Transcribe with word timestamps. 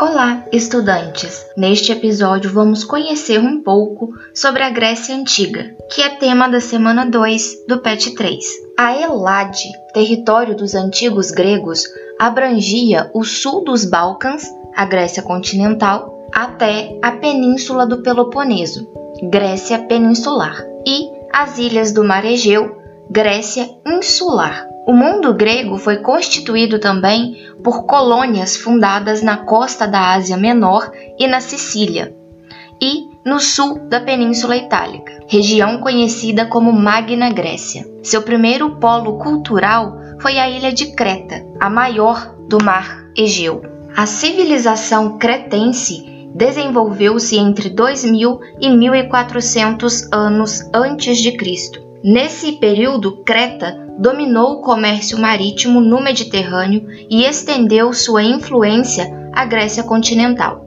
Olá, 0.00 0.44
estudantes! 0.52 1.44
Neste 1.56 1.90
episódio 1.90 2.52
vamos 2.52 2.84
conhecer 2.84 3.40
um 3.40 3.60
pouco 3.60 4.14
sobre 4.32 4.62
a 4.62 4.70
Grécia 4.70 5.12
Antiga, 5.12 5.74
que 5.90 6.00
é 6.00 6.10
tema 6.10 6.48
da 6.48 6.60
semana 6.60 7.04
2 7.04 7.64
do 7.66 7.80
PET 7.80 8.14
3. 8.14 8.44
A 8.78 8.96
Elade, 8.96 9.64
território 9.92 10.54
dos 10.54 10.76
antigos 10.76 11.32
gregos, 11.32 11.82
abrangia 12.16 13.10
o 13.12 13.24
sul 13.24 13.64
dos 13.64 13.84
Balcãs, 13.84 14.48
a 14.76 14.84
Grécia 14.84 15.20
continental, 15.20 16.28
até 16.32 16.96
a 17.02 17.10
península 17.10 17.84
do 17.84 18.00
Peloponeso, 18.00 18.88
Grécia 19.24 19.80
peninsular, 19.80 20.64
e 20.86 21.10
as 21.32 21.58
ilhas 21.58 21.90
do 21.90 22.04
Mar 22.04 22.24
Egeu, 22.24 22.77
Grécia 23.10 23.70
insular. 23.86 24.66
O 24.86 24.92
mundo 24.92 25.32
grego 25.32 25.78
foi 25.78 25.96
constituído 25.98 26.78
também 26.78 27.36
por 27.64 27.84
colônias 27.84 28.56
fundadas 28.56 29.22
na 29.22 29.38
costa 29.38 29.86
da 29.86 30.12
Ásia 30.12 30.36
Menor 30.36 30.92
e 31.18 31.26
na 31.26 31.40
Sicília, 31.40 32.14
e 32.80 33.04
no 33.24 33.40
sul 33.40 33.78
da 33.88 33.98
Península 33.98 34.56
Itálica, 34.56 35.20
região 35.26 35.78
conhecida 35.78 36.44
como 36.46 36.70
Magna 36.70 37.30
Grécia. 37.30 37.86
Seu 38.02 38.20
primeiro 38.20 38.76
polo 38.76 39.18
cultural 39.18 39.96
foi 40.20 40.38
a 40.38 40.48
ilha 40.48 40.70
de 40.70 40.94
Creta, 40.94 41.46
a 41.58 41.70
maior 41.70 42.34
do 42.46 42.62
mar 42.62 43.06
Egeu. 43.16 43.62
A 43.96 44.04
civilização 44.04 45.16
cretense 45.16 46.28
desenvolveu-se 46.34 47.38
entre 47.38 47.70
2000 47.70 48.38
e 48.60 48.68
1400 48.68 50.12
anos 50.12 50.60
antes 50.74 51.18
de 51.18 51.32
Cristo. 51.32 51.87
Nesse 52.02 52.52
período, 52.52 53.24
Creta 53.24 53.76
dominou 53.98 54.54
o 54.54 54.62
comércio 54.62 55.18
marítimo 55.18 55.80
no 55.80 56.00
Mediterrâneo 56.00 56.86
e 57.10 57.24
estendeu 57.24 57.92
sua 57.92 58.22
influência 58.22 59.10
à 59.32 59.44
Grécia 59.44 59.82
continental. 59.82 60.64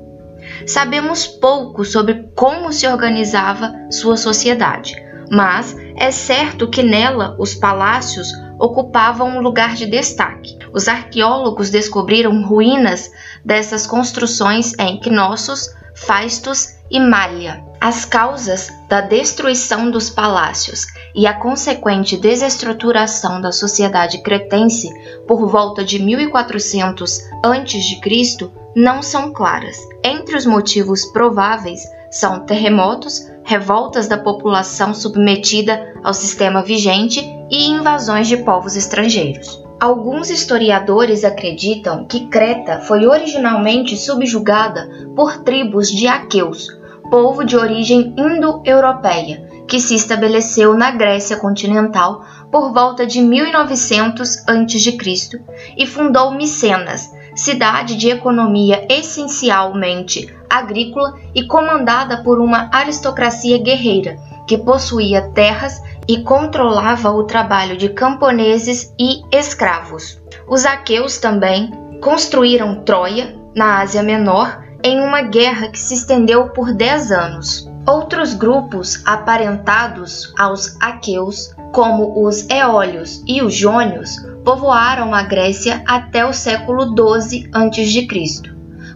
Sabemos 0.68 1.26
pouco 1.26 1.86
sobre 1.86 2.30
como 2.36 2.74
se 2.74 2.86
organizava 2.86 3.74
sua 3.90 4.18
sociedade, 4.18 4.96
mas 5.32 5.76
é 5.96 6.12
certo 6.12 6.70
que 6.70 6.84
nela 6.84 7.36
os 7.40 7.56
palácios 7.56 8.30
ocupavam 8.60 9.38
um 9.38 9.42
lugar 9.42 9.74
de 9.74 9.86
destaque. 9.86 10.58
Os 10.74 10.88
arqueólogos 10.88 11.70
descobriram 11.70 12.44
ruínas 12.44 13.10
dessas 13.44 13.88
construções 13.88 14.74
em 14.78 15.00
Knossos, 15.00 15.70
Faistos 15.96 16.76
e 16.90 17.00
Malha. 17.00 17.64
As 17.80 18.06
causas 18.06 18.70
da 18.90 19.02
destruição 19.02 19.90
dos 19.90 20.10
palácios 20.10 20.86
e 21.16 21.28
a 21.28 21.34
consequente 21.34 22.18
desestruturação 22.18 23.42
da 23.42 23.52
sociedade 23.52 24.20
cretense 24.20 24.90
por 25.28 25.48
volta 25.48 25.84
de 25.84 26.02
1400 26.02 27.20
a.C. 27.44 28.52
não 28.76 29.02
são 29.02 29.32
claras. 29.34 29.78
Entre 30.04 30.36
os 30.36 30.46
motivos 30.46 31.06
prováveis 31.06 31.82
são 32.10 32.42
terremotos, 32.42 33.26
revoltas 33.44 34.08
da 34.08 34.18
população 34.18 34.94
submetida 34.94 35.94
ao 36.04 36.14
sistema 36.14 36.62
vigente 36.62 37.22
e 37.50 37.68
invasões 37.68 38.28
de 38.28 38.38
povos 38.38 38.76
estrangeiros. 38.76 39.62
Alguns 39.80 40.30
historiadores 40.30 41.24
acreditam 41.24 42.06
que 42.06 42.28
Creta 42.28 42.82
foi 42.82 43.08
originalmente 43.08 43.98
subjugada 43.98 44.88
por 45.16 45.40
tribos 45.40 45.90
de 45.90 46.08
aqueus, 46.08 46.68
povo 47.10 47.44
de 47.44 47.58
origem 47.58 48.14
indo-europeia, 48.16 49.51
que 49.72 49.80
se 49.80 49.96
estabeleceu 49.96 50.74
na 50.74 50.92
Grécia 50.92 51.38
continental 51.38 52.26
por 52.52 52.74
volta 52.74 53.08
de 53.08 53.22
1900 53.22 54.44
a.C. 54.46 55.42
e 55.78 55.88
fundou 55.88 56.30
Micenas, 56.32 57.10
cidade 57.34 57.96
de 57.96 58.10
economia 58.10 58.86
essencialmente 58.90 60.28
agrícola 60.50 61.18
e 61.34 61.48
comandada 61.48 62.22
por 62.22 62.42
uma 62.42 62.70
aristocracia 62.70 63.58
guerreira 63.60 64.20
que 64.46 64.58
possuía 64.58 65.32
terras 65.34 65.82
e 66.06 66.22
controlava 66.22 67.10
o 67.10 67.24
trabalho 67.24 67.78
de 67.78 67.88
camponeses 67.88 68.94
e 69.00 69.22
escravos. 69.32 70.22
Os 70.50 70.66
aqueus 70.66 71.18
também 71.18 71.72
construíram 72.02 72.84
Troia, 72.84 73.40
na 73.56 73.80
Ásia 73.80 74.04
Menor, 74.04 74.66
em 74.84 75.00
uma 75.00 75.22
guerra 75.22 75.70
que 75.70 75.80
se 75.80 75.94
estendeu 75.94 76.50
por 76.50 76.74
10 76.74 77.12
anos. 77.14 77.71
Outros 77.88 78.36
grupos 78.36 79.02
aparentados 79.06 80.34
aos 80.38 80.78
aqueus, 80.80 81.52
como 81.74 82.24
os 82.24 82.48
eólios 82.48 83.24
e 83.28 83.42
os 83.42 83.56
jônios, 83.56 84.18
povoaram 84.46 85.16
a 85.16 85.24
Grécia 85.24 85.84
até 85.88 86.24
o 86.24 86.32
século 86.32 86.86
XII 86.86 87.50
a.C., 87.52 88.08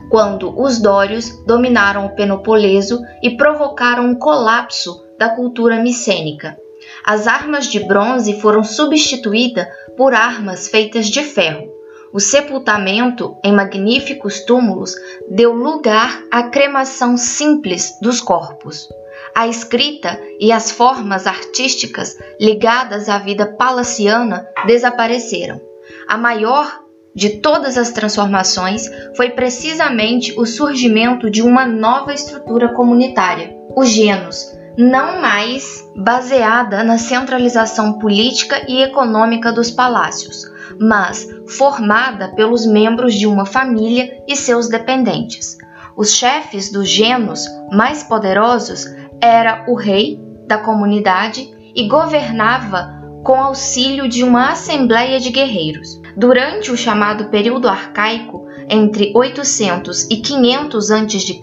quando 0.10 0.62
os 0.62 0.80
dórios 0.80 1.32
dominaram 1.46 2.06
o 2.06 2.16
Peloponeso 2.16 3.02
e 3.24 3.32
provocaram 3.36 4.06
um 4.06 4.16
colapso 4.16 5.04
da 5.18 5.30
cultura 5.30 5.82
micênica. 5.82 6.56
As 7.04 7.28
armas 7.28 7.66
de 7.66 7.80
bronze 7.80 8.40
foram 8.40 8.64
substituídas 8.64 9.68
por 9.98 10.14
armas 10.14 10.68
feitas 10.68 11.08
de 11.08 11.24
ferro. 11.24 11.75
O 12.16 12.20
sepultamento 12.22 13.36
em 13.44 13.52
magníficos 13.52 14.40
túmulos 14.46 14.96
deu 15.30 15.52
lugar 15.52 16.24
à 16.32 16.44
cremação 16.44 17.18
simples 17.18 18.00
dos 18.02 18.22
corpos. 18.22 18.88
A 19.36 19.50
escrita 19.50 20.18
e 20.40 20.50
as 20.50 20.72
formas 20.72 21.28
artísticas 21.28 22.18
ligadas 22.40 23.10
à 23.10 23.18
vida 23.18 23.46
palaciana 23.58 24.48
desapareceram. 24.66 25.60
A 26.08 26.18
maior 26.18 26.86
de 27.14 27.42
todas 27.42 27.78
as 27.78 27.92
transformações 27.92 28.90
foi 29.18 29.32
precisamente 29.32 30.40
o 30.40 30.46
surgimento 30.46 31.30
de 31.30 31.42
uma 31.42 31.66
nova 31.66 32.14
estrutura 32.14 32.70
comunitária, 32.70 33.54
os 33.76 33.90
genos, 33.90 34.55
não 34.78 35.22
mais 35.22 35.90
baseada 35.96 36.84
na 36.84 36.98
centralização 36.98 37.94
política 38.00 38.66
e 38.68 38.82
econômica 38.82 39.52
dos 39.52 39.72
palácios, 39.72 40.44
mas 40.80 41.28
formada 41.58 42.30
pelos 42.36 42.66
membros 42.66 43.14
de 43.16 43.26
uma 43.26 43.46
família 43.46 44.24
e 44.28 44.36
seus 44.36 44.68
dependentes. 44.68 45.58
Os 45.96 46.12
chefes 46.12 46.72
dos 46.72 46.90
genos 46.90 47.46
mais 47.72 48.04
poderosos 48.04 48.86
era 49.22 49.64
o 49.68 49.76
rei 49.76 50.20
da 50.46 50.58
comunidade 50.58 51.50
e 51.74 51.88
governava 51.88 52.96
com 53.24 53.42
auxílio 53.42 54.08
de 54.08 54.24
uma 54.24 54.52
assembleia 54.52 55.20
de 55.20 55.32
guerreiros. 55.32 56.00
Durante 56.18 56.72
o 56.72 56.78
chamado 56.78 57.26
período 57.26 57.68
arcaico, 57.68 58.46
entre 58.70 59.12
800 59.16 60.10
e 60.12 60.18
500 60.18 60.92
a.C., 60.92 61.40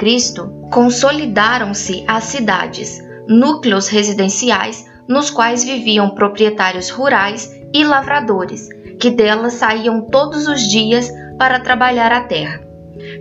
consolidaram-se 0.71 2.05
as 2.07 2.25
cidades, 2.25 3.01
núcleos 3.29 3.89
residenciais 3.89 4.85
nos 5.09 5.31
quais 5.31 5.65
viviam 5.65 6.11
proprietários 6.11 6.91
rurais 6.91 7.53
e 7.73 7.85
lavradores, 7.85 8.69
que 8.99 9.11
delas 9.11 9.55
saíam 9.55 10.03
todos 10.03 10.47
os 10.47 10.61
dias 10.63 11.11
para 11.39 11.61
trabalhar 11.61 12.13
a 12.13 12.23
terra. 12.23 12.61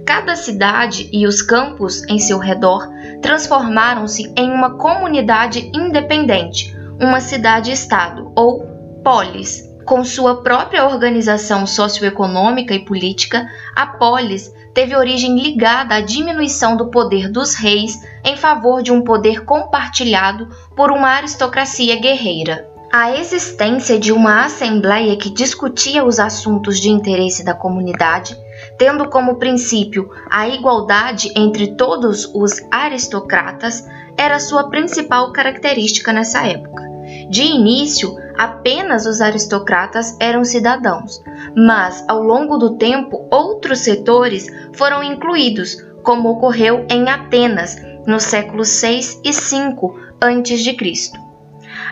Cada 0.06 0.36
cidade 0.36 1.10
e 1.12 1.26
os 1.26 1.42
campos 1.42 2.04
em 2.08 2.20
seu 2.20 2.38
redor 2.38 2.88
transformaram-se 3.22 4.32
em 4.38 4.52
uma 4.52 4.78
comunidade 4.78 5.72
independente, 5.74 6.76
uma 7.00 7.20
cidade-estado 7.20 8.32
ou 8.36 8.64
polis. 9.04 9.70
Com 9.86 10.04
sua 10.04 10.44
própria 10.44 10.86
organização 10.86 11.66
socioeconômica 11.66 12.74
e 12.74 12.86
política, 12.86 13.50
a 13.76 13.88
polis 13.88 14.52
teve 14.74 14.96
origem 14.96 15.38
ligada 15.40 15.96
à 15.96 16.02
diminuição 16.02 16.76
do 16.76 16.90
poder 16.90 17.30
dos 17.30 17.56
reis 17.56 18.02
em 18.24 18.36
favor 18.36 18.82
de 18.82 18.92
um 18.92 19.02
poder 19.02 19.46
compartilhado 19.46 20.48
por 20.76 20.92
uma 20.92 21.10
aristocracia 21.10 22.00
guerreira. 22.00 22.70
A 22.94 23.16
existência 23.16 23.98
de 23.98 24.12
uma 24.12 24.44
assembleia 24.44 25.16
que 25.16 25.30
discutia 25.30 26.04
os 26.04 26.20
assuntos 26.20 26.78
de 26.78 26.90
interesse 26.90 27.42
da 27.42 27.54
comunidade, 27.54 28.38
tendo 28.78 29.08
como 29.10 29.38
princípio 29.38 30.12
a 30.30 30.50
igualdade 30.50 31.32
entre 31.34 31.76
todos 31.76 32.30
os 32.34 32.62
aristocratas, 32.70 33.88
era 34.18 34.42
sua 34.42 34.70
principal 34.70 35.32
característica 35.32 36.12
nessa 36.12 36.46
época. 36.46 36.91
De 37.30 37.44
início, 37.44 38.16
apenas 38.38 39.06
os 39.06 39.22
aristocratas 39.22 40.18
eram 40.20 40.44
cidadãos, 40.44 41.22
mas 41.56 42.04
ao 42.08 42.22
longo 42.22 42.58
do 42.58 42.78
tempo 42.78 43.28
outros 43.32 43.80
setores 43.80 44.48
foram 44.74 45.04
incluídos, 45.04 45.78
como 46.04 46.30
ocorreu 46.30 46.86
em 46.90 47.10
Atenas 47.10 47.78
nos 48.06 48.24
séculos 48.24 48.70
6 48.70 49.22
e 49.24 49.34
5 49.34 50.00
a.C. 50.20 51.12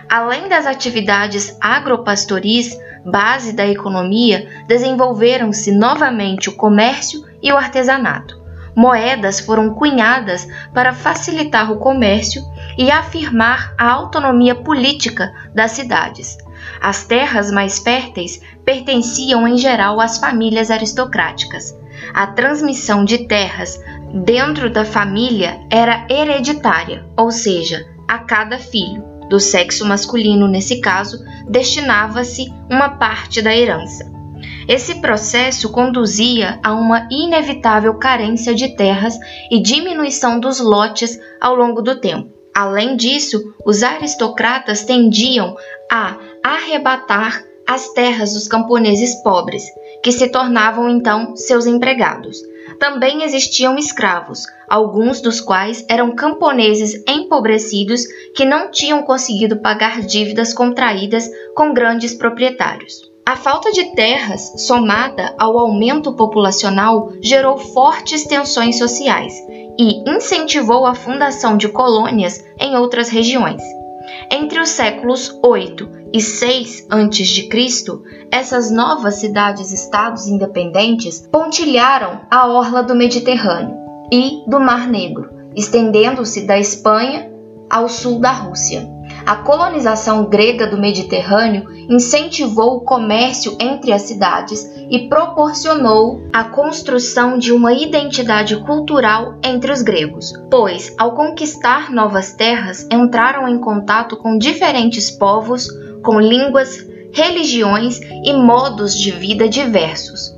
Além 0.08 0.48
das 0.48 0.66
atividades 0.66 1.56
agropastoris, 1.60 2.76
base 3.04 3.52
da 3.52 3.66
economia, 3.66 4.64
desenvolveram-se 4.66 5.72
novamente 5.72 6.48
o 6.48 6.56
comércio 6.56 7.24
e 7.42 7.52
o 7.52 7.56
artesanato. 7.56 8.39
Moedas 8.80 9.40
foram 9.40 9.74
cunhadas 9.74 10.48
para 10.72 10.94
facilitar 10.94 11.70
o 11.70 11.76
comércio 11.76 12.42
e 12.78 12.90
afirmar 12.90 13.74
a 13.76 13.90
autonomia 13.90 14.54
política 14.54 15.30
das 15.54 15.72
cidades. 15.72 16.38
As 16.80 17.04
terras 17.04 17.50
mais 17.50 17.78
férteis 17.78 18.40
pertenciam 18.64 19.46
em 19.46 19.58
geral 19.58 20.00
às 20.00 20.16
famílias 20.16 20.70
aristocráticas. 20.70 21.78
a 22.14 22.28
transmissão 22.28 23.04
de 23.04 23.26
terras 23.26 23.78
dentro 24.24 24.70
da 24.70 24.86
família 24.86 25.60
era 25.70 26.06
hereditária, 26.08 27.04
ou 27.18 27.30
seja, 27.30 27.86
a 28.08 28.20
cada 28.20 28.58
filho, 28.58 29.04
do 29.28 29.38
sexo 29.38 29.86
masculino 29.86 30.48
nesse 30.48 30.80
caso, 30.80 31.22
destinava-se 31.46 32.50
uma 32.70 32.96
parte 32.96 33.42
da 33.42 33.54
herança. 33.54 34.19
Esse 34.68 35.00
processo 35.00 35.70
conduzia 35.70 36.60
a 36.62 36.74
uma 36.74 37.08
inevitável 37.10 37.94
carência 37.94 38.54
de 38.54 38.76
terras 38.76 39.18
e 39.50 39.60
diminuição 39.60 40.38
dos 40.38 40.60
lotes 40.60 41.18
ao 41.40 41.54
longo 41.54 41.82
do 41.82 42.00
tempo. 42.00 42.30
Além 42.54 42.96
disso, 42.96 43.54
os 43.64 43.82
aristocratas 43.82 44.84
tendiam 44.84 45.56
a 45.90 46.18
arrebatar 46.42 47.44
as 47.66 47.88
terras 47.92 48.34
dos 48.34 48.48
camponeses 48.48 49.14
pobres, 49.22 49.64
que 50.02 50.10
se 50.10 50.28
tornavam 50.28 50.88
então 50.88 51.36
seus 51.36 51.66
empregados. 51.66 52.42
Também 52.78 53.22
existiam 53.22 53.78
escravos, 53.78 54.44
alguns 54.68 55.20
dos 55.20 55.40
quais 55.40 55.84
eram 55.88 56.14
camponeses 56.14 57.02
empobrecidos 57.06 58.04
que 58.34 58.44
não 58.44 58.70
tinham 58.70 59.02
conseguido 59.02 59.60
pagar 59.60 60.00
dívidas 60.00 60.52
contraídas 60.52 61.30
com 61.54 61.72
grandes 61.72 62.14
proprietários. 62.14 63.09
A 63.24 63.36
falta 63.36 63.70
de 63.70 63.94
terras, 63.94 64.54
somada 64.56 65.34
ao 65.38 65.58
aumento 65.58 66.12
populacional, 66.12 67.12
gerou 67.20 67.58
fortes 67.58 68.24
tensões 68.24 68.78
sociais 68.78 69.34
e 69.78 70.02
incentivou 70.10 70.84
a 70.84 70.94
fundação 70.94 71.56
de 71.56 71.68
colônias 71.68 72.42
em 72.58 72.76
outras 72.76 73.08
regiões. 73.08 73.62
Entre 74.30 74.58
os 74.58 74.70
séculos 74.70 75.38
8 75.44 75.88
e 76.12 76.20
6 76.20 76.88
a.C., 76.90 77.48
essas 78.30 78.70
novas 78.70 79.16
cidades-estados 79.16 80.26
independentes 80.26 81.26
pontilharam 81.30 82.22
a 82.30 82.48
orla 82.48 82.82
do 82.82 82.94
Mediterrâneo 82.94 83.76
e 84.10 84.42
do 84.46 84.58
Mar 84.58 84.88
Negro, 84.88 85.30
estendendo-se 85.54 86.46
da 86.46 86.58
Espanha 86.58 87.30
ao 87.68 87.88
sul 87.88 88.18
da 88.18 88.32
Rússia. 88.32 88.99
A 89.30 89.36
colonização 89.36 90.24
grega 90.24 90.66
do 90.66 90.76
Mediterrâneo 90.76 91.70
incentivou 91.88 92.78
o 92.78 92.80
comércio 92.80 93.56
entre 93.60 93.92
as 93.92 94.02
cidades 94.02 94.68
e 94.90 95.08
proporcionou 95.08 96.20
a 96.32 96.42
construção 96.42 97.38
de 97.38 97.52
uma 97.52 97.72
identidade 97.72 98.56
cultural 98.56 99.36
entre 99.44 99.70
os 99.70 99.82
gregos, 99.82 100.32
pois, 100.50 100.92
ao 100.98 101.14
conquistar 101.14 101.92
novas 101.92 102.32
terras, 102.32 102.88
entraram 102.90 103.46
em 103.46 103.60
contato 103.60 104.16
com 104.16 104.36
diferentes 104.36 105.12
povos, 105.12 105.68
com 106.02 106.18
línguas, 106.18 106.84
religiões 107.12 108.00
e 108.00 108.32
modos 108.32 108.98
de 108.98 109.12
vida 109.12 109.48
diversos. 109.48 110.36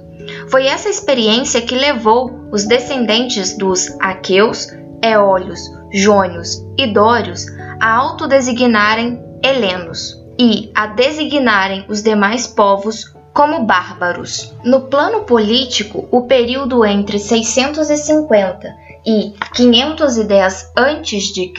Foi 0.50 0.66
essa 0.66 0.90
experiência 0.90 1.62
que 1.62 1.74
levou 1.74 2.30
os 2.52 2.66
descendentes 2.66 3.56
dos 3.56 3.88
aqueus, 3.98 4.68
eólios, 5.02 5.60
jônios 5.92 6.64
e 6.78 6.86
dórios 6.86 7.46
a 7.80 7.94
autodesignarem 7.96 9.20
helenos 9.42 10.22
e 10.38 10.70
a 10.74 10.86
designarem 10.86 11.84
os 11.88 12.02
demais 12.02 12.46
povos 12.46 13.12
como 13.34 13.64
bárbaros. 13.64 14.54
No 14.64 14.82
plano 14.82 15.24
político, 15.24 16.06
o 16.10 16.22
período 16.22 16.84
entre 16.84 17.18
650 17.18 18.74
e 19.04 19.34
510 19.54 20.72
a.C. 20.76 21.52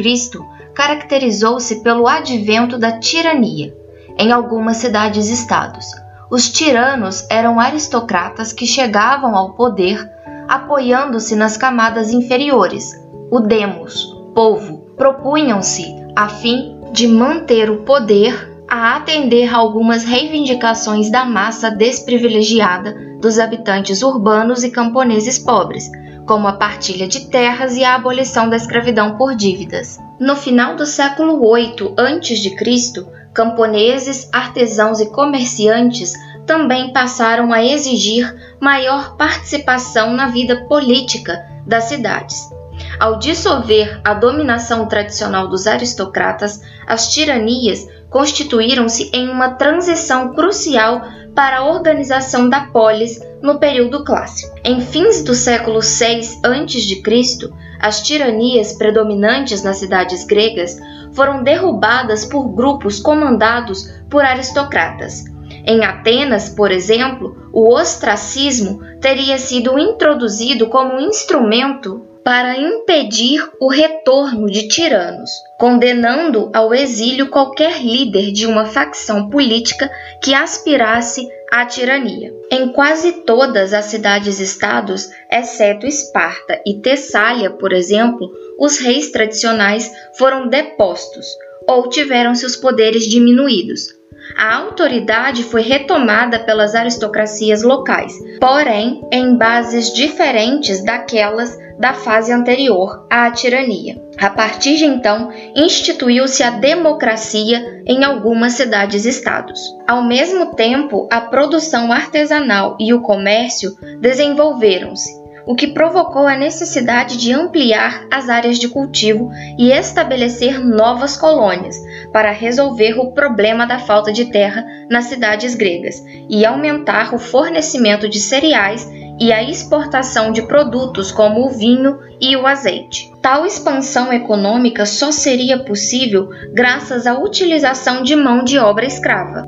caracterizou-se 0.74 1.82
pelo 1.84 2.08
advento 2.08 2.78
da 2.78 3.00
tirania 3.00 3.76
em 4.18 4.32
algumas 4.32 4.78
cidades-estados. 4.78 5.86
Os 6.30 6.50
tiranos 6.50 7.28
eram 7.30 7.60
aristocratas 7.60 8.54
que 8.54 8.66
chegavam 8.66 9.36
ao 9.36 9.54
poder 9.54 10.10
apoiando-se 10.48 11.36
nas 11.36 11.58
camadas 11.58 12.12
inferiores, 12.12 13.03
o 13.34 13.40
demos, 13.40 14.16
povo, 14.36 14.86
propunham-se 14.96 15.88
a 16.16 16.30
fim 16.30 16.78
de 16.92 17.08
manter 17.08 17.68
o 17.68 17.78
poder 17.78 18.64
a 18.70 18.96
atender 18.96 19.52
a 19.52 19.58
algumas 19.58 20.04
reivindicações 20.04 21.10
da 21.10 21.26
massa 21.26 21.72
desprivilegiada 21.72 22.96
dos 23.20 23.40
habitantes 23.40 24.04
urbanos 24.04 24.64
e 24.64 24.70
camponeses 24.70 25.40
pobres, 25.40 25.90
como 26.28 26.48
a 26.48 26.54
partilha 26.54 27.08
de 27.08 27.22
terras 27.22 27.76
e 27.76 27.84
a 27.84 27.96
abolição 27.96 28.48
da 28.48 28.56
escravidão 28.56 29.18
por 29.18 29.34
dívidas. 29.34 29.98
No 30.20 30.36
final 30.36 30.76
do 30.76 30.86
século 30.86 31.44
8 31.44 31.96
a.C., 31.98 33.06
camponeses, 33.34 34.30
artesãos 34.32 35.00
e 35.00 35.08
comerciantes 35.08 36.14
também 36.46 36.94
passaram 36.94 37.52
a 37.52 37.66
exigir 37.66 38.32
maior 38.62 39.18
participação 39.18 40.14
na 40.14 40.28
vida 40.28 40.68
política 40.68 41.44
das 41.66 41.86
cidades. 41.86 42.53
Ao 43.00 43.20
dissolver 43.20 44.02
a 44.04 44.14
dominação 44.14 44.88
tradicional 44.88 45.48
dos 45.48 45.68
aristocratas, 45.68 46.62
as 46.88 47.12
tiranias 47.14 47.88
constituíram-se 48.10 49.10
em 49.14 49.28
uma 49.30 49.56
transição 49.56 50.34
crucial 50.34 51.02
para 51.36 51.58
a 51.58 51.66
organização 51.66 52.48
da 52.48 52.68
polis 52.68 53.20
no 53.42 53.60
período 53.60 54.04
clássico. 54.04 54.56
Em 54.64 54.80
fins 54.80 55.24
do 55.24 55.34
século 55.34 55.80
VI 55.82 56.22
a.C., 56.44 57.50
as 57.80 58.02
tiranias 58.02 58.74
predominantes 58.74 59.64
nas 59.64 59.78
cidades 59.78 60.24
gregas 60.26 60.78
foram 61.12 61.44
derrubadas 61.44 62.24
por 62.24 62.48
grupos 62.56 63.00
comandados 63.00 63.90
por 64.10 64.24
aristocratas. 64.24 65.26
Em 65.66 65.84
Atenas, 65.84 66.50
por 66.50 66.72
exemplo, 66.72 67.50
o 67.52 67.74
ostracismo 67.74 68.82
teria 69.02 69.38
sido 69.38 69.78
introduzido 69.78 70.68
como 70.68 71.00
instrumento 71.00 72.13
para 72.24 72.58
impedir 72.58 73.46
o 73.60 73.68
retorno 73.68 74.50
de 74.50 74.68
tiranos, 74.68 75.30
condenando 75.58 76.50
ao 76.54 76.74
exílio 76.74 77.30
qualquer 77.30 77.82
líder 77.82 78.32
de 78.32 78.48
uma 78.48 78.66
facção 78.66 79.30
política 79.30 79.92
que 80.22 80.34
aspirasse 80.34 81.28
à 81.52 81.66
tirania. 81.66 82.34
Em 82.50 82.70
quase 82.70 83.12
todas 83.24 83.74
as 83.74 83.86
cidades-estados, 83.86 85.10
exceto 85.30 85.86
Esparta 85.86 86.62
e 86.66 86.76
Tessália, 86.76 87.50
por 87.50 87.74
exemplo, 87.74 88.32
os 88.58 88.80
reis 88.80 89.12
tradicionais 89.12 89.92
foram 90.18 90.48
depostos 90.48 91.26
ou 91.68 91.90
tiveram 91.90 92.34
seus 92.36 92.56
poderes 92.56 93.06
diminuídos. 93.06 93.90
A 94.38 94.56
autoridade 94.56 95.44
foi 95.44 95.62
retomada 95.62 96.40
pelas 96.40 96.76
aristocracias 96.76 97.62
locais, 97.62 98.14
porém 98.40 99.02
em 99.12 99.38
bases 99.38 99.92
diferentes 99.94 100.84
daquelas 100.84 101.58
da 101.78 101.94
fase 101.94 102.32
anterior 102.32 103.06
à 103.10 103.30
tirania. 103.32 104.02
A 104.20 104.30
partir 104.30 104.78
de 104.78 104.86
então, 104.86 105.32
instituiu-se 105.56 106.44
a 106.44 106.52
democracia 106.52 107.84
em 107.86 108.04
algumas 108.04 108.54
cidades-estados. 108.54 109.60
Ao 109.88 110.04
mesmo 110.04 110.56
tempo, 110.56 111.08
a 111.12 111.20
produção 111.22 111.92
artesanal 111.92 112.78
e 112.80 112.94
o 112.94 113.02
comércio 113.02 113.76
desenvolveram-se, 114.00 115.24
o 115.46 115.56
que 115.56 115.68
provocou 115.68 116.26
a 116.26 116.38
necessidade 116.38 117.18
de 117.18 117.34
ampliar 117.34 118.08
as 118.10 118.30
áreas 118.30 118.58
de 118.58 118.70
cultivo 118.70 119.30
e 119.58 119.72
estabelecer 119.72 120.64
novas 120.64 121.18
colônias 121.18 121.76
para 122.12 122.32
resolver 122.32 123.00
o 123.00 123.12
problema 123.12 123.66
da 123.66 123.80
falta 123.80 124.12
de 124.12 124.26
terra 124.26 124.66
nas 124.90 125.06
cidades 125.06 125.56
gregas 125.56 126.02
e 126.30 126.46
aumentar 126.46 127.14
o 127.14 127.20
fornecimento 127.20 128.08
de 128.08 128.20
cereais 128.20 128.90
e 129.20 129.32
a 129.32 129.44
exportação 129.44 130.32
de 130.32 130.42
produtos 130.44 131.12
como 131.12 131.46
o 131.46 131.50
vinho 131.50 132.00
e 132.20 132.36
o 132.36 132.48
azeite. 132.48 133.12
Tal 133.22 133.46
expansão 133.46 134.12
econômica 134.12 134.86
só 134.86 135.12
seria 135.12 135.60
possível 135.60 136.30
graças 136.54 137.06
à 137.06 137.18
utilização 137.18 138.04
de 138.04 138.16
mão 138.16 138.44
de 138.44 138.58
obra 138.58 138.86
escrava, 138.86 139.44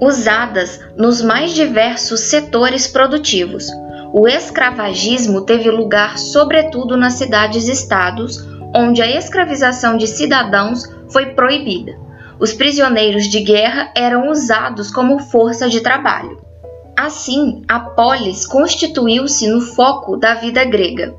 usadas 0.00 0.80
nos 0.96 1.22
mais 1.22 1.52
diversos 1.52 2.20
setores 2.20 2.86
produtivos. 2.86 3.66
O 4.12 4.28
escravagismo 4.28 5.42
teve 5.42 5.70
lugar 5.70 6.18
sobretudo 6.18 6.96
nas 6.96 7.14
cidades-estados, 7.14 8.44
onde 8.74 9.00
a 9.02 9.10
escravização 9.10 9.96
de 9.96 10.06
cidadãos 10.06 10.84
foi 11.08 11.26
proibida. 11.26 11.96
Os 12.38 12.52
prisioneiros 12.52 13.26
de 13.26 13.40
guerra 13.40 13.92
eram 13.94 14.30
usados 14.30 14.90
como 14.90 15.18
força 15.18 15.68
de 15.68 15.80
trabalho. 15.80 16.49
Assim, 17.02 17.62
a 17.66 17.80
polis 17.80 18.46
constituiu-se 18.46 19.48
no 19.48 19.62
foco 19.62 20.18
da 20.18 20.34
vida 20.34 20.62
grega, 20.66 21.16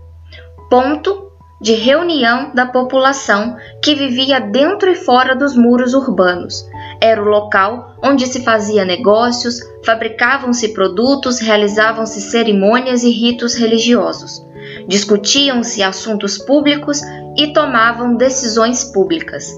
ponto 0.70 1.32
de 1.60 1.74
reunião 1.74 2.54
da 2.54 2.68
população 2.68 3.58
que 3.82 3.96
vivia 3.96 4.40
dentro 4.40 4.92
e 4.92 4.96
fora 4.96 5.36
dos 5.36 5.56
muros 5.56 5.96
urbanos. 5.96 6.64
Era 7.02 7.20
o 7.20 7.26
local 7.26 7.96
onde 8.04 8.28
se 8.28 8.44
fazia 8.44 8.86
negócios, 8.86 9.60
fabricavam-se 9.84 10.72
produtos, 10.72 11.40
realizavam-se 11.40 12.22
cerimônias 12.22 13.02
e 13.02 13.10
ritos 13.10 13.56
religiosos. 13.56 14.46
Discutiam-se 14.88 15.82
assuntos 15.82 16.38
públicos 16.38 17.02
e 17.36 17.54
tomavam 17.54 18.16
decisões 18.16 18.84
públicas. 18.84 19.52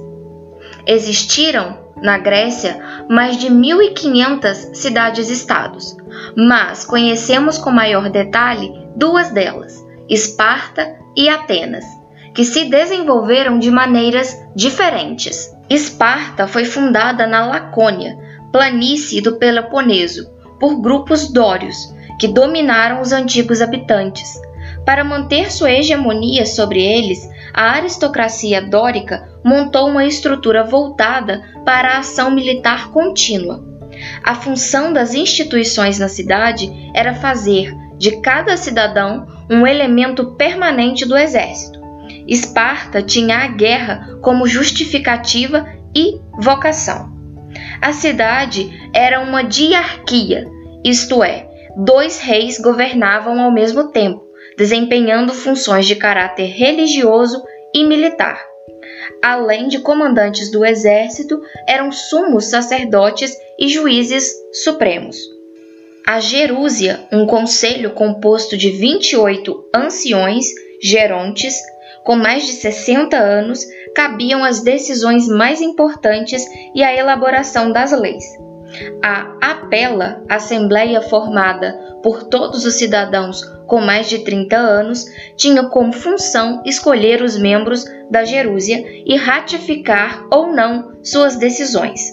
Existiram 0.87 1.82
na 2.03 2.17
Grécia, 2.17 3.05
mais 3.09 3.37
de 3.37 3.47
1.500 3.47 4.75
cidades-estados, 4.75 5.95
mas 6.35 6.83
conhecemos 6.83 7.57
com 7.57 7.71
maior 7.71 8.09
detalhe 8.09 8.73
duas 8.93 9.31
delas, 9.31 9.81
Esparta 10.09 10.97
e 11.15 11.29
Atenas, 11.29 11.85
que 12.35 12.43
se 12.43 12.65
desenvolveram 12.65 13.57
de 13.57 13.71
maneiras 13.71 14.37
diferentes. 14.53 15.49
Esparta 15.69 16.45
foi 16.45 16.65
fundada 16.65 17.25
na 17.25 17.45
Lacônia, 17.45 18.17
planície 18.51 19.21
do 19.21 19.37
Peloponeso, 19.37 20.29
por 20.59 20.81
grupos 20.81 21.31
dórios, 21.31 21.93
que 22.19 22.27
dominaram 22.27 23.01
os 23.01 23.13
antigos 23.13 23.61
habitantes. 23.61 24.33
Para 24.85 25.05
manter 25.05 25.49
sua 25.51 25.71
hegemonia 25.71 26.45
sobre 26.45 26.81
eles, 26.81 27.29
a 27.53 27.73
aristocracia 27.73 28.61
dórica 28.61 29.29
montou 29.43 29.87
uma 29.87 30.05
estrutura 30.05 30.63
voltada 30.63 31.43
para 31.63 31.89
a 31.89 31.99
ação 31.99 32.31
militar 32.31 32.89
contínua. 32.89 33.63
A 34.23 34.33
função 34.33 34.91
das 34.91 35.13
instituições 35.13 35.99
na 35.99 36.07
cidade 36.07 36.71
era 36.95 37.13
fazer 37.13 37.73
de 37.97 38.19
cada 38.21 38.57
cidadão 38.57 39.27
um 39.49 39.67
elemento 39.67 40.35
permanente 40.35 41.05
do 41.05 41.15
exército. 41.15 41.79
Esparta 42.27 43.01
tinha 43.01 43.37
a 43.37 43.47
guerra 43.47 44.17
como 44.21 44.47
justificativa 44.47 45.65
e 45.95 46.19
vocação. 46.39 47.13
A 47.81 47.93
cidade 47.93 48.89
era 48.93 49.19
uma 49.19 49.43
diarquia, 49.43 50.47
isto 50.83 51.23
é, 51.23 51.47
dois 51.77 52.19
reis 52.19 52.59
governavam 52.59 53.39
ao 53.39 53.51
mesmo 53.51 53.91
tempo, 53.91 54.22
desempenhando 54.57 55.33
funções 55.33 55.85
de 55.85 55.95
caráter 55.95 56.45
religioso 56.45 57.43
e 57.73 57.83
militar. 57.83 58.43
Além 59.21 59.67
de 59.67 59.79
comandantes 59.79 60.51
do 60.51 60.65
exército, 60.65 61.41
eram 61.67 61.91
sumos 61.91 62.45
sacerdotes 62.45 63.35
e 63.59 63.67
juízes 63.69 64.33
supremos. 64.63 65.17
A 66.05 66.19
Gerúsia, 66.19 67.07
um 67.11 67.25
conselho 67.25 67.91
composto 67.91 68.57
de 68.57 68.69
28 68.69 69.69
anciões, 69.73 70.47
gerontes, 70.81 71.55
com 72.03 72.15
mais 72.15 72.45
de 72.45 72.51
60 72.51 73.17
anos, 73.17 73.65
cabiam 73.95 74.43
as 74.43 74.61
decisões 74.61 75.27
mais 75.27 75.61
importantes 75.61 76.45
e 76.75 76.83
a 76.83 76.93
elaboração 76.93 77.71
das 77.71 77.93
leis. 77.93 78.25
A 79.01 79.37
Apela, 79.41 80.23
assembleia 80.29 81.01
formada 81.01 81.73
por 82.01 82.23
todos 82.23 82.65
os 82.65 82.75
cidadãos 82.75 83.43
com 83.67 83.79
mais 83.81 84.09
de 84.09 84.19
30 84.19 84.55
anos, 84.55 85.05
tinha 85.37 85.63
como 85.63 85.93
função 85.93 86.61
escolher 86.65 87.21
os 87.21 87.37
membros 87.37 87.85
da 88.09 88.23
Gerúsia 88.23 88.83
e 89.05 89.15
ratificar 89.15 90.25
ou 90.31 90.53
não 90.53 90.93
suas 91.03 91.37
decisões. 91.37 92.11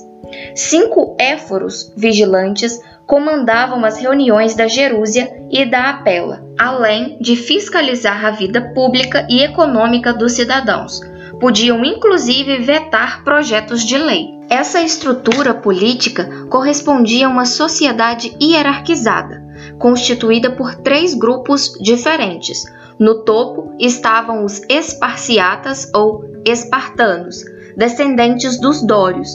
Cinco 0.54 1.16
éforos 1.18 1.92
vigilantes 1.96 2.80
comandavam 3.06 3.84
as 3.84 3.98
reuniões 3.98 4.54
da 4.54 4.68
Gerúsia 4.68 5.28
e 5.50 5.64
da 5.64 5.90
Apela, 5.90 6.44
além 6.56 7.18
de 7.20 7.34
fiscalizar 7.34 8.24
a 8.24 8.30
vida 8.30 8.72
pública 8.72 9.26
e 9.28 9.42
econômica 9.42 10.12
dos 10.12 10.32
cidadãos. 10.32 11.00
Podiam 11.40 11.82
inclusive 11.82 12.58
vetar 12.58 13.24
projetos 13.24 13.82
de 13.82 13.96
lei. 13.96 14.38
Essa 14.50 14.82
estrutura 14.82 15.54
política 15.54 16.28
correspondia 16.50 17.26
a 17.26 17.30
uma 17.30 17.46
sociedade 17.46 18.36
hierarquizada, 18.40 19.42
constituída 19.78 20.50
por 20.50 20.74
três 20.74 21.14
grupos 21.14 21.72
diferentes. 21.80 22.64
No 22.98 23.24
topo 23.24 23.74
estavam 23.78 24.44
os 24.44 24.60
esparciatas 24.68 25.90
ou 25.94 26.24
espartanos, 26.44 27.42
descendentes 27.74 28.60
dos 28.60 28.82
dórios, 28.82 29.30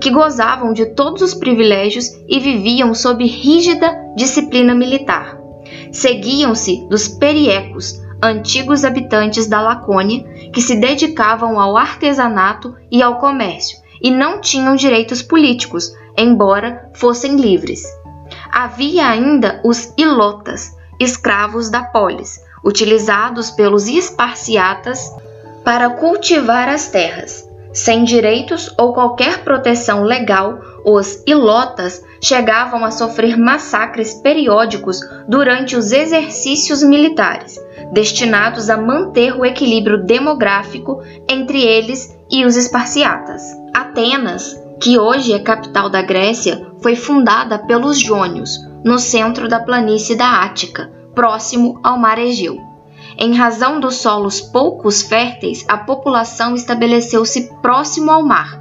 que 0.00 0.10
gozavam 0.10 0.72
de 0.72 0.86
todos 0.86 1.22
os 1.22 1.34
privilégios 1.34 2.10
e 2.28 2.40
viviam 2.40 2.92
sob 2.94 3.24
rígida 3.24 3.94
disciplina 4.16 4.74
militar. 4.74 5.38
Seguiam-se 5.92 6.84
dos 6.88 7.06
periecos, 7.06 8.02
antigos 8.24 8.84
habitantes 8.84 9.46
da 9.46 9.60
Lacônia, 9.60 10.24
que 10.52 10.62
se 10.62 10.76
dedicavam 10.76 11.60
ao 11.60 11.76
artesanato 11.76 12.74
e 12.90 13.02
ao 13.02 13.18
comércio 13.18 13.78
e 14.00 14.10
não 14.10 14.40
tinham 14.40 14.74
direitos 14.74 15.22
políticos, 15.22 15.94
embora 16.16 16.90
fossem 16.94 17.36
livres. 17.36 17.82
Havia 18.50 19.06
ainda 19.08 19.60
os 19.64 19.92
ilotas, 19.96 20.76
escravos 20.98 21.70
da 21.70 21.82
polis, 21.84 22.40
utilizados 22.64 23.50
pelos 23.50 23.86
esparciatas 23.86 25.10
para 25.64 25.90
cultivar 25.90 26.68
as 26.68 26.88
terras. 26.88 27.48
Sem 27.74 28.04
direitos 28.04 28.72
ou 28.78 28.92
qualquer 28.92 29.42
proteção 29.42 30.04
legal, 30.04 30.60
os 30.84 31.20
ilotas 31.26 32.04
chegavam 32.22 32.84
a 32.84 32.92
sofrer 32.92 33.36
massacres 33.36 34.14
periódicos 34.14 35.00
durante 35.26 35.74
os 35.74 35.90
exercícios 35.90 36.84
militares, 36.84 37.58
destinados 37.92 38.70
a 38.70 38.76
manter 38.76 39.36
o 39.36 39.44
equilíbrio 39.44 40.04
demográfico 40.04 41.02
entre 41.28 41.60
eles 41.60 42.16
e 42.30 42.44
os 42.44 42.56
esparciatas. 42.56 43.42
Atenas, 43.74 44.56
que 44.80 44.96
hoje 44.96 45.32
é 45.32 45.40
capital 45.40 45.90
da 45.90 46.00
Grécia, 46.00 46.64
foi 46.80 46.94
fundada 46.94 47.58
pelos 47.58 47.98
jônios, 47.98 48.56
no 48.84 49.00
centro 49.00 49.48
da 49.48 49.58
planície 49.58 50.14
da 50.14 50.44
Ática, 50.44 50.92
próximo 51.12 51.80
ao 51.82 51.98
mar 51.98 52.20
Egeu. 52.20 52.73
Em 53.16 53.34
razão 53.34 53.78
dos 53.78 53.96
solos 53.96 54.40
poucos 54.40 55.02
férteis, 55.02 55.64
a 55.68 55.76
população 55.76 56.54
estabeleceu-se 56.54 57.50
próximo 57.62 58.10
ao 58.10 58.22
mar. 58.22 58.60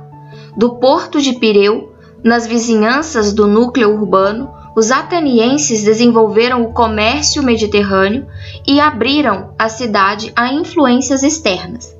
Do 0.55 0.75
porto 0.75 1.19
de 1.19 1.33
Pireu, 1.33 1.93
nas 2.23 2.45
vizinhanças 2.45 3.33
do 3.33 3.47
núcleo 3.47 3.93
urbano, 3.93 4.49
os 4.75 4.91
atenienses 4.91 5.83
desenvolveram 5.83 6.63
o 6.63 6.73
comércio 6.73 7.43
mediterrâneo 7.43 8.25
e 8.65 8.79
abriram 8.79 9.53
a 9.57 9.69
cidade 9.69 10.31
a 10.35 10.51
influências 10.51 11.21
externas. 11.21 11.95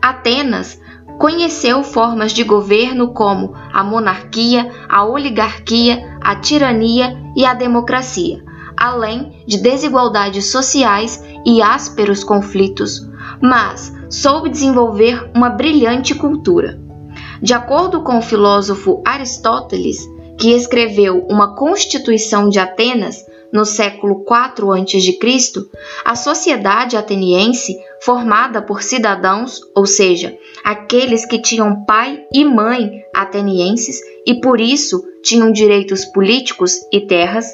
Atenas 0.00 0.80
conheceu 1.18 1.82
formas 1.82 2.32
de 2.32 2.42
governo 2.42 3.12
como 3.12 3.54
a 3.72 3.84
monarquia, 3.84 4.70
a 4.88 5.04
oligarquia, 5.04 6.18
a 6.20 6.36
tirania 6.36 7.16
e 7.36 7.46
a 7.46 7.54
democracia, 7.54 8.42
além 8.76 9.44
de 9.46 9.58
desigualdades 9.58 10.50
sociais 10.50 11.22
e 11.44 11.60
ásperos 11.62 12.22
conflitos, 12.22 13.08
mas 13.40 13.92
soube 14.08 14.48
desenvolver 14.48 15.30
uma 15.34 15.50
brilhante 15.50 16.14
cultura. 16.14 16.80
De 17.40 17.54
acordo 17.54 18.02
com 18.02 18.18
o 18.18 18.22
filósofo 18.22 19.02
Aristóteles, 19.04 19.98
que 20.38 20.52
escreveu 20.52 21.26
uma 21.28 21.54
Constituição 21.54 22.48
de 22.48 22.58
Atenas 22.58 23.24
no 23.52 23.64
século 23.64 24.24
IV 24.24 24.70
a.C., 24.72 25.68
a 26.04 26.16
sociedade 26.16 26.96
ateniense, 26.96 27.76
formada 28.00 28.62
por 28.62 28.82
cidadãos, 28.82 29.60
ou 29.74 29.84
seja, 29.84 30.36
aqueles 30.64 31.26
que 31.26 31.40
tinham 31.40 31.84
pai 31.84 32.24
e 32.32 32.44
mãe 32.44 33.04
atenienses 33.14 34.00
e 34.26 34.40
por 34.40 34.60
isso 34.60 35.04
tinham 35.22 35.52
direitos 35.52 36.04
políticos 36.06 36.74
e 36.90 37.00
terras, 37.02 37.46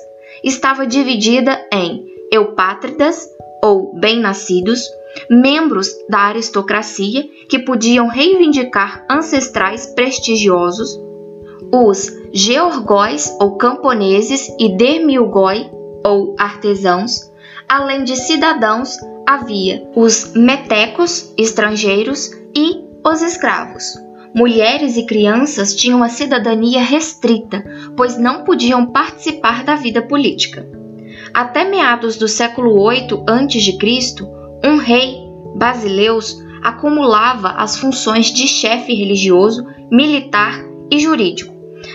estava 0.45 0.87
dividida 0.87 1.61
em 1.73 2.07
eupátridas, 2.31 3.27
ou 3.63 3.99
bem-nascidos, 3.99 4.89
membros 5.29 5.89
da 6.09 6.19
aristocracia 6.19 7.25
que 7.49 7.59
podiam 7.59 8.09
reivindicar 8.09 9.05
ancestrais 9.11 9.87
prestigiosos, 9.87 10.99
os 11.73 12.11
georgóis 12.33 13.35
ou 13.41 13.57
camponeses 13.57 14.49
e 14.59 14.77
demilgói 14.77 15.71
ou 16.05 16.35
artesãos, 16.39 17.31
além 17.69 18.05
de 18.05 18.17
cidadãos, 18.17 18.97
havia 19.27 19.87
os 19.95 20.33
metecos 20.35 21.33
estrangeiros 21.37 22.31
e 22.57 22.85
os 23.05 23.21
escravos. 23.23 23.85
Mulheres 24.35 24.97
e 24.97 25.05
crianças 25.05 25.75
tinham 25.75 26.03
a 26.03 26.09
cidadania 26.09 26.83
restrita, 26.83 27.65
pois 27.97 28.19
não 28.19 28.45
podiam 28.45 28.87
participar 28.87 29.65
da 29.65 29.75
vida 29.75 30.03
política. 30.03 30.78
Até 31.33 31.65
meados 31.65 32.17
do 32.17 32.29
século 32.29 32.89
VIII 32.89 33.25
a.C., 33.29 34.25
um 34.65 34.77
rei, 34.77 35.17
Basileus, 35.57 36.43
acumulava 36.63 37.51
as 37.51 37.77
funções 37.77 38.27
de 38.27 38.47
chefe 38.47 38.95
religioso, 38.95 39.67
militar 39.91 40.55
e 40.91 40.99
jurídico. 40.99 41.55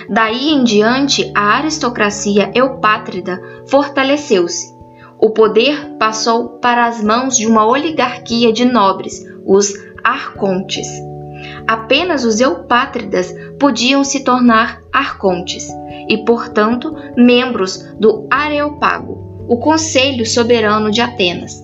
Daí 0.09 0.49
em 0.49 0.63
diante, 0.63 1.31
a 1.35 1.57
aristocracia 1.57 2.51
eupátrida 2.55 3.41
fortaleceu-se. 3.67 4.73
O 5.19 5.29
poder 5.29 5.95
passou 5.97 6.59
para 6.59 6.85
as 6.85 7.01
mãos 7.01 7.37
de 7.37 7.47
uma 7.47 7.65
oligarquia 7.65 8.51
de 8.51 8.65
nobres, 8.65 9.25
os 9.45 9.73
arcontes. 10.03 10.87
Apenas 11.67 12.25
os 12.25 12.41
eupátridas 12.41 13.33
podiam 13.59 14.03
se 14.03 14.23
tornar 14.23 14.81
arcontes 14.91 15.67
e, 16.09 16.17
portanto, 16.25 16.93
membros 17.15 17.77
do 17.97 18.27
Areopago, 18.29 19.22
o 19.47 19.57
Conselho 19.57 20.25
Soberano 20.25 20.91
de 20.91 21.01
Atenas. 21.01 21.63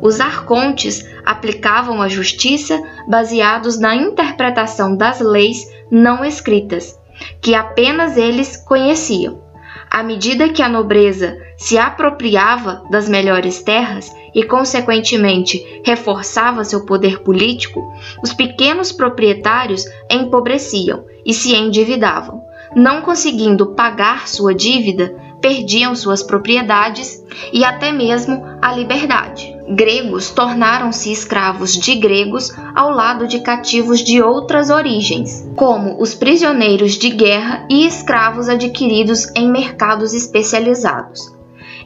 Os 0.00 0.20
arcontes 0.20 1.06
aplicavam 1.24 2.00
a 2.00 2.08
justiça 2.08 2.80
baseados 3.08 3.78
na 3.78 3.94
interpretação 3.94 4.96
das 4.96 5.20
leis 5.20 5.66
não 5.90 6.24
escritas, 6.24 6.98
que 7.40 7.54
apenas 7.54 8.16
eles 8.16 8.56
conheciam. 8.56 9.44
À 9.90 10.02
medida 10.02 10.48
que 10.48 10.62
a 10.62 10.68
nobreza 10.68 11.38
se 11.56 11.78
apropriava 11.78 12.82
das 12.90 13.08
melhores 13.08 13.62
terras 13.62 14.14
e, 14.34 14.42
consequentemente, 14.42 15.64
reforçava 15.84 16.64
seu 16.64 16.84
poder 16.84 17.20
político, 17.20 17.82
os 18.22 18.32
pequenos 18.32 18.92
proprietários 18.92 19.84
empobreciam 20.10 21.04
e 21.24 21.32
se 21.32 21.54
endividavam. 21.54 22.44
Não 22.74 23.00
conseguindo 23.00 23.74
pagar 23.74 24.28
sua 24.28 24.54
dívida, 24.54 25.14
perdiam 25.40 25.94
suas 25.94 26.22
propriedades 26.22 27.22
e 27.52 27.64
até 27.64 27.92
mesmo 27.92 28.42
a 28.60 28.72
liberdade. 28.72 29.54
Gregos 29.68 30.30
tornaram-se 30.30 31.10
escravos 31.10 31.74
de 31.74 31.96
gregos 31.96 32.52
ao 32.74 32.90
lado 32.90 33.26
de 33.26 33.40
cativos 33.40 34.00
de 34.00 34.22
outras 34.22 34.70
origens, 34.70 35.48
como 35.56 36.00
os 36.00 36.14
prisioneiros 36.14 36.92
de 36.92 37.10
guerra 37.10 37.66
e 37.68 37.86
escravos 37.86 38.48
adquiridos 38.48 39.26
em 39.34 39.50
mercados 39.50 40.14
especializados. 40.14 41.34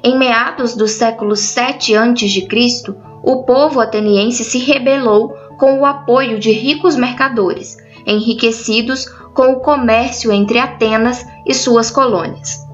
Em 0.02 0.18
meados 0.18 0.74
do 0.74 0.88
século 0.88 1.36
7 1.36 1.94
a.C., 1.94 2.94
o 3.22 3.42
povo 3.44 3.80
ateniense 3.80 4.44
se 4.44 4.58
rebelou 4.58 5.34
com 5.58 5.80
o 5.80 5.84
apoio 5.84 6.38
de 6.38 6.50
ricos 6.52 6.96
mercadores, 6.96 7.76
enriquecidos 8.06 9.04
com 9.34 9.52
o 9.52 9.60
comércio 9.60 10.32
entre 10.32 10.58
Atenas 10.58 11.24
e 11.46 11.52
suas 11.52 11.90
colônias. 11.90 12.69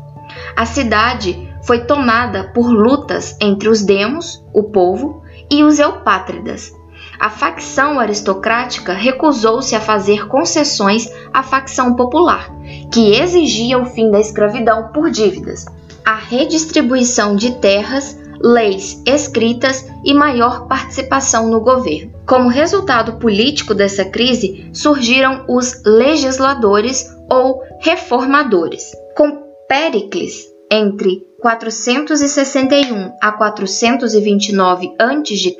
A 0.56 0.64
cidade 0.64 1.52
foi 1.62 1.84
tomada 1.84 2.44
por 2.54 2.70
lutas 2.70 3.36
entre 3.40 3.68
os 3.68 3.82
demos, 3.82 4.42
o 4.54 4.62
povo, 4.62 5.22
e 5.50 5.62
os 5.62 5.78
eupátridas. 5.78 6.72
A 7.18 7.30
facção 7.30 8.00
aristocrática 8.00 8.92
recusou-se 8.92 9.75
a 9.75 9.80
fazer 9.80 10.26
concessões 10.28 11.10
à 11.32 11.42
facção 11.42 11.94
popular, 11.94 12.50
que 12.92 13.12
exigia 13.12 13.78
o 13.78 13.86
fim 13.86 14.10
da 14.10 14.18
escravidão 14.20 14.88
por 14.92 15.10
dívidas, 15.10 15.66
a 16.04 16.14
redistribuição 16.14 17.36
de 17.36 17.52
terras, 17.56 18.18
leis 18.40 19.02
escritas 19.06 19.86
e 20.04 20.12
maior 20.12 20.66
participação 20.66 21.48
no 21.48 21.60
governo. 21.60 22.12
Como 22.26 22.48
resultado 22.48 23.14
político 23.14 23.75
dessa 23.75 24.04
crise, 24.04 24.70
surgiram 24.72 25.44
os 25.48 25.82
legisladores 25.84 27.14
ou 27.30 27.62
reformadores. 27.80 28.92
Com 29.16 29.45
Péricles, 29.68 30.54
entre 30.70 31.26
461 31.40 33.12
a 33.20 33.32
429 33.32 34.94
a.C., 34.99 35.56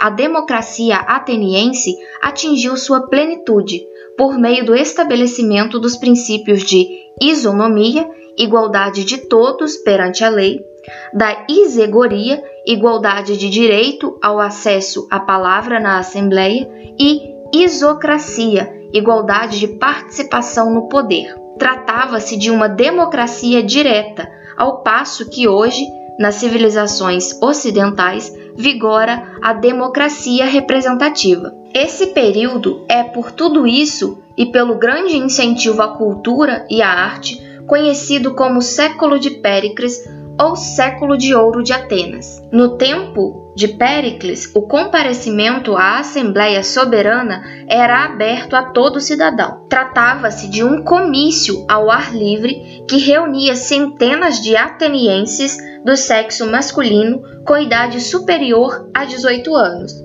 a 0.00 0.10
democracia 0.10 0.96
ateniense 0.96 1.94
atingiu 2.22 2.76
sua 2.76 3.08
plenitude 3.08 3.86
por 4.16 4.38
meio 4.38 4.64
do 4.64 4.74
estabelecimento 4.74 5.78
dos 5.78 5.96
princípios 5.96 6.62
de 6.62 6.86
isonomia, 7.20 8.08
igualdade 8.36 9.04
de 9.04 9.18
todos 9.18 9.76
perante 9.76 10.24
a 10.24 10.28
lei, 10.28 10.60
da 11.12 11.46
isegoria, 11.48 12.42
igualdade 12.66 13.36
de 13.36 13.48
direito 13.48 14.18
ao 14.22 14.38
acesso 14.38 15.06
à 15.10 15.20
palavra 15.20 15.78
na 15.78 15.98
assembleia 15.98 16.68
e 16.98 17.30
isocracia, 17.54 18.72
igualdade 18.92 19.58
de 19.58 19.68
participação 19.68 20.72
no 20.72 20.88
poder. 20.88 21.41
Tratava-se 21.58 22.36
de 22.36 22.50
uma 22.50 22.68
democracia 22.68 23.62
direta, 23.62 24.28
ao 24.56 24.82
passo 24.82 25.28
que 25.28 25.48
hoje, 25.48 25.84
nas 26.18 26.36
civilizações 26.36 27.40
ocidentais, 27.40 28.32
vigora 28.56 29.36
a 29.42 29.52
democracia 29.52 30.46
representativa. 30.46 31.54
Esse 31.74 32.08
período 32.08 32.84
é, 32.88 33.02
por 33.02 33.32
tudo 33.32 33.66
isso 33.66 34.18
e 34.36 34.46
pelo 34.46 34.76
grande 34.76 35.16
incentivo 35.16 35.82
à 35.82 35.88
cultura 35.96 36.66
e 36.70 36.82
à 36.82 36.88
arte, 36.88 37.40
conhecido 37.66 38.34
como 38.34 38.60
século 38.60 39.18
de 39.18 39.30
Péricles 39.30 40.02
ou 40.38 40.56
século 40.56 41.16
de 41.16 41.34
ouro 41.34 41.62
de 41.62 41.72
Atenas. 41.72 42.42
No 42.50 42.76
tempo 42.76 43.52
de 43.54 43.68
Péricles, 43.68 44.50
o 44.54 44.62
comparecimento 44.62 45.76
à 45.76 45.98
Assembleia 45.98 46.62
Soberana 46.62 47.42
era 47.68 48.04
aberto 48.04 48.54
a 48.54 48.70
todo 48.70 49.00
cidadão. 49.00 49.64
Tratava-se 49.68 50.48
de 50.48 50.64
um 50.64 50.82
comício 50.82 51.64
ao 51.68 51.90
ar 51.90 52.14
livre 52.14 52.84
que 52.88 52.96
reunia 52.96 53.54
centenas 53.54 54.40
de 54.40 54.56
atenienses 54.56 55.58
do 55.84 55.96
sexo 55.96 56.46
masculino 56.46 57.22
com 57.44 57.58
idade 57.58 58.00
superior 58.00 58.88
a 58.94 59.04
18 59.04 59.54
anos. 59.54 60.02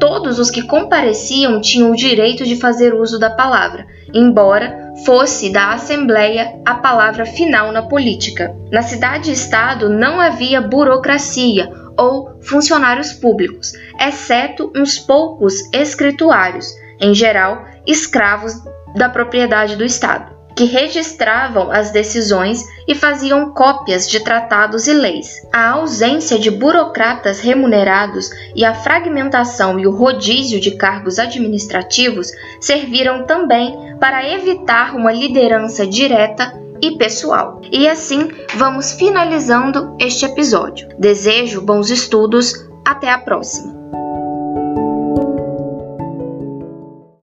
Todos 0.00 0.38
os 0.38 0.50
que 0.50 0.62
compareciam 0.62 1.60
tinham 1.60 1.90
o 1.90 1.96
direito 1.96 2.44
de 2.44 2.54
fazer 2.54 2.94
uso 2.94 3.18
da 3.18 3.30
palavra, 3.30 3.84
embora 4.14 4.87
fosse 5.04 5.50
da 5.50 5.72
Assembleia 5.72 6.60
a 6.64 6.74
palavra 6.74 7.26
final 7.26 7.72
na 7.72 7.82
política. 7.82 8.54
Na 8.70 8.82
cidade-estado 8.82 9.88
não 9.88 10.20
havia 10.20 10.60
burocracia 10.60 11.70
ou 11.96 12.40
funcionários 12.40 13.12
públicos, 13.12 13.72
exceto 14.00 14.72
uns 14.74 14.98
poucos 14.98 15.54
escrituários, 15.72 16.66
em 17.00 17.14
geral 17.14 17.64
escravos 17.86 18.54
da 18.96 19.08
propriedade 19.08 19.76
do 19.76 19.84
Estado 19.84 20.37
que 20.54 20.64
registravam 20.64 21.70
as 21.70 21.90
decisões 21.90 22.64
e 22.86 22.94
faziam 22.94 23.52
cópias 23.52 24.08
de 24.08 24.20
tratados 24.20 24.88
e 24.88 24.92
leis. 24.92 25.46
A 25.52 25.70
ausência 25.70 26.38
de 26.38 26.50
burocratas 26.50 27.40
remunerados 27.40 28.30
e 28.54 28.64
a 28.64 28.74
fragmentação 28.74 29.78
e 29.78 29.86
o 29.86 29.94
rodízio 29.94 30.60
de 30.60 30.72
cargos 30.72 31.18
administrativos 31.18 32.32
serviram 32.60 33.24
também 33.24 33.96
para 34.00 34.28
evitar 34.28 34.96
uma 34.96 35.12
liderança 35.12 35.86
direta 35.86 36.52
e 36.82 36.96
pessoal. 36.96 37.60
E 37.70 37.88
assim 37.88 38.28
vamos 38.54 38.92
finalizando 38.92 39.96
este 39.98 40.24
episódio. 40.24 40.88
Desejo 40.98 41.60
bons 41.60 41.90
estudos, 41.90 42.52
até 42.84 43.10
a 43.10 43.18
próxima! 43.18 43.77